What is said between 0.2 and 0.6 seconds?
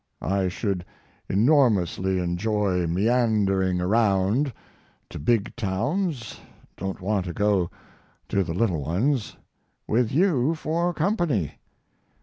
I